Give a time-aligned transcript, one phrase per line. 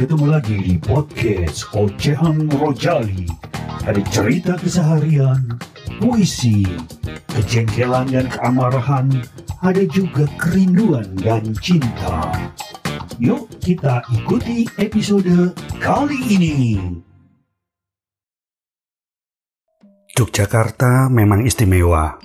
[0.00, 3.28] ketemu lagi di podcast Ocehan Rojali.
[3.84, 5.60] Ada cerita keseharian,
[6.00, 6.64] puisi,
[7.36, 9.12] kejengkelan dan keamarahan,
[9.60, 12.32] ada juga kerinduan dan cinta.
[13.20, 15.52] Yuk kita ikuti episode
[15.84, 16.80] kali ini.
[20.16, 22.16] Yogyakarta memang istimewa.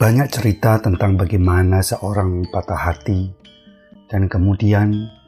[0.00, 3.28] Banyak cerita tentang bagaimana seorang patah hati
[4.08, 5.20] dan kemudian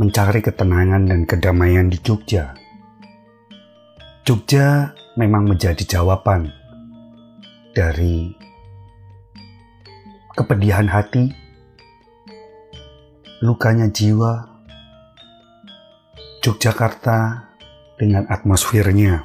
[0.00, 2.56] mencari ketenangan dan kedamaian di Jogja.
[4.24, 6.48] Jogja memang menjadi jawaban
[7.76, 8.32] dari
[10.32, 11.32] kepedihan hati,
[13.44, 14.52] lukanya jiwa,
[16.42, 17.48] Yogyakarta
[17.94, 19.22] dengan atmosfernya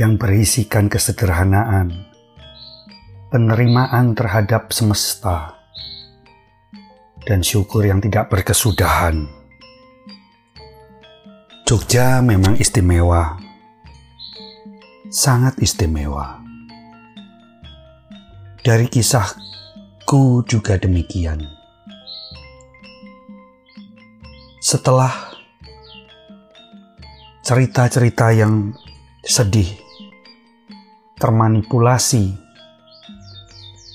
[0.00, 2.08] yang berisikan kesederhanaan,
[3.28, 5.63] penerimaan terhadap semesta,
[7.24, 9.24] dan syukur yang tidak berkesudahan.
[11.64, 13.40] Jogja memang istimewa,
[15.08, 16.44] sangat istimewa.
[18.60, 21.40] Dari kisahku juga demikian.
[24.60, 25.12] Setelah
[27.44, 28.72] cerita-cerita yang
[29.24, 29.68] sedih
[31.20, 32.32] termanipulasi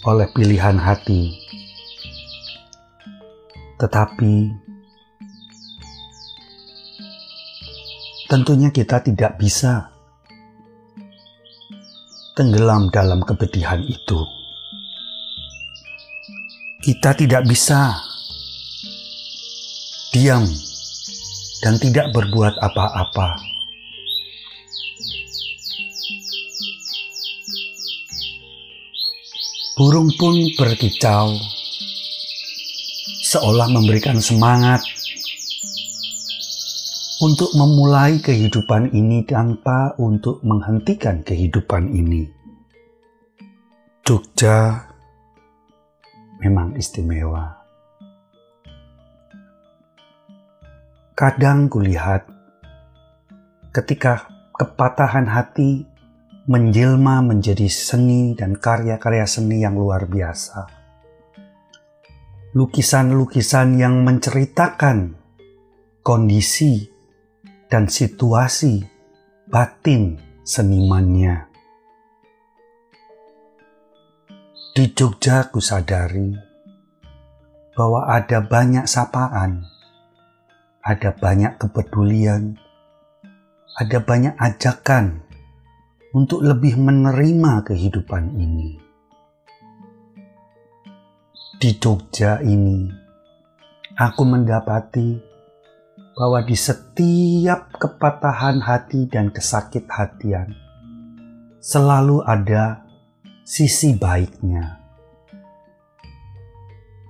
[0.05, 1.48] oleh pilihan hati,
[3.79, 4.51] tetapi
[8.27, 9.89] tentunya kita tidak bisa
[12.35, 14.19] tenggelam dalam kepedihan itu.
[16.79, 17.95] Kita tidak bisa
[20.11, 20.43] diam
[21.59, 23.49] dan tidak berbuat apa-apa
[29.79, 31.39] Burung pun berkicau,
[33.29, 34.81] seolah memberikan semangat
[37.21, 42.25] untuk memulai kehidupan ini tanpa untuk menghentikan kehidupan ini.
[44.01, 44.81] Jogja
[46.41, 47.53] memang istimewa.
[51.13, 52.25] Kadang kulihat
[53.69, 54.25] ketika
[54.57, 55.85] kepatahan hati
[56.49, 60.78] menjelma menjadi seni dan karya-karya seni yang luar biasa.
[62.49, 65.13] Lukisan-lukisan yang menceritakan
[66.01, 66.81] kondisi
[67.69, 68.81] dan situasi
[69.45, 71.45] batin senimannya.
[74.73, 76.33] Di Jogja ku sadari
[77.77, 79.69] bahwa ada banyak sapaan,
[80.81, 82.57] ada banyak kepedulian,
[83.77, 85.21] ada banyak ajakan
[86.17, 88.88] untuk lebih menerima kehidupan ini.
[91.59, 92.87] Di Jogja ini,
[93.99, 95.19] aku mendapati
[96.15, 100.55] bahwa di setiap kepatahan hati dan kesakit hatian
[101.59, 102.87] selalu ada
[103.43, 104.79] sisi baiknya.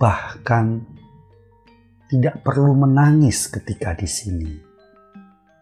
[0.01, 0.65] Bahkan
[2.09, 4.49] tidak perlu menangis ketika di sini,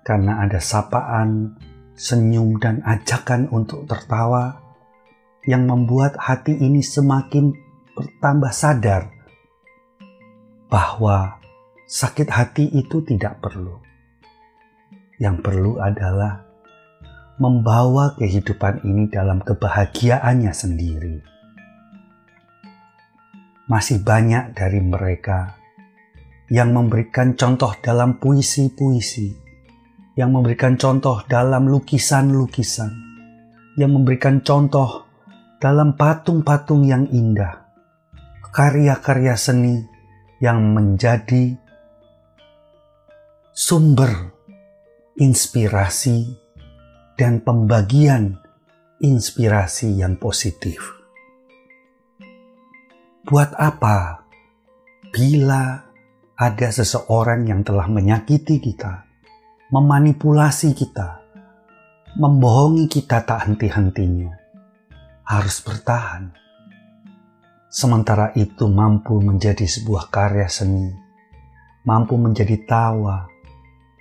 [0.08, 1.60] karena ada sapaan
[1.92, 4.64] senyum dan ajakan untuk tertawa
[5.44, 7.67] yang membuat hati ini semakin
[7.98, 9.10] bertambah sadar
[10.70, 11.42] bahwa
[11.90, 13.82] sakit hati itu tidak perlu.
[15.18, 16.46] Yang perlu adalah
[17.42, 21.18] membawa kehidupan ini dalam kebahagiaannya sendiri.
[23.66, 25.58] Masih banyak dari mereka
[26.54, 29.48] yang memberikan contoh dalam puisi-puisi
[30.18, 32.90] yang memberikan contoh dalam lukisan-lukisan,
[33.78, 35.06] yang memberikan contoh
[35.62, 37.67] dalam patung-patung yang indah,
[38.54, 39.84] karya-karya seni
[40.44, 41.58] yang menjadi
[43.52, 44.34] sumber
[45.18, 46.38] inspirasi
[47.18, 48.38] dan pembagian
[49.02, 50.80] inspirasi yang positif.
[53.28, 54.24] Buat apa
[55.12, 55.84] bila
[56.38, 59.08] ada seseorang yang telah menyakiti kita?
[59.68, 61.20] memanipulasi kita,
[62.16, 64.32] membohongi kita tak henti-hentinya,
[65.28, 66.32] harus bertahan.
[67.78, 70.90] Sementara itu mampu menjadi sebuah karya seni,
[71.86, 73.30] mampu menjadi tawa,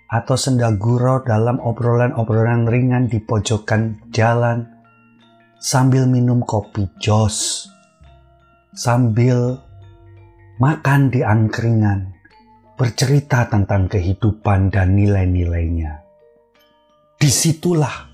[0.08, 4.64] atau sendaguro dalam obrolan-obrolan ringan di pojokan jalan
[5.60, 7.68] sambil minum kopi jos,
[8.72, 9.60] sambil
[10.56, 12.16] makan di angkringan,
[12.80, 16.00] bercerita tentang kehidupan dan nilai-nilainya.
[17.20, 18.08] Di situlah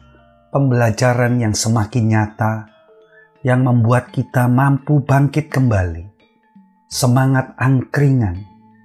[0.50, 2.71] pembelajaran yang semakin nyata
[3.42, 6.06] yang membuat kita mampu bangkit kembali.
[6.86, 8.38] Semangat angkringan,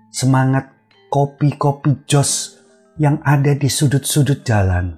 [0.09, 0.73] semangat
[1.13, 2.57] kopi-kopi jos
[2.97, 4.97] yang ada di sudut-sudut jalan.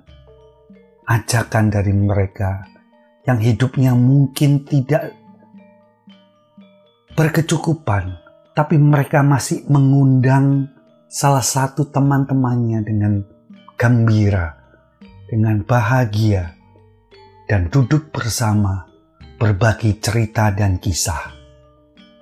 [1.10, 2.64] Ajakan dari mereka
[3.28, 5.14] yang hidupnya mungkin tidak
[7.18, 8.16] berkecukupan,
[8.56, 10.72] tapi mereka masih mengundang
[11.12, 13.14] salah satu teman-temannya dengan
[13.76, 14.56] gembira,
[15.28, 16.54] dengan bahagia,
[17.50, 18.89] dan duduk bersama
[19.40, 21.32] berbagi cerita dan kisah,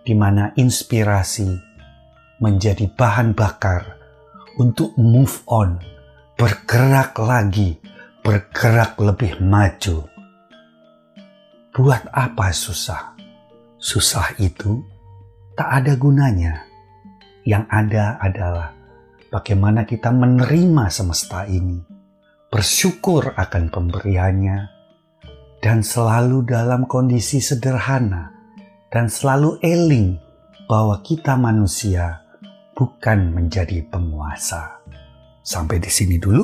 [0.06, 1.50] di mana inspirasi
[2.40, 3.98] menjadi bahan bakar
[4.62, 5.82] untuk move on,
[6.38, 7.82] bergerak lagi,
[8.22, 10.06] bergerak lebih maju.
[11.74, 13.18] Buat apa susah?
[13.78, 14.82] susah itu
[15.54, 16.66] tak ada gunanya.
[17.48, 18.68] Yang ada adalah
[19.32, 21.80] bagaimana kita menerima semesta ini,
[22.52, 24.77] bersyukur akan pemberiannya,
[25.62, 28.32] dan selalu dalam kondisi sederhana,
[28.94, 30.18] dan selalu eling
[30.70, 32.22] bahwa kita manusia
[32.78, 34.80] bukan menjadi penguasa.
[35.42, 36.44] Sampai di sini dulu.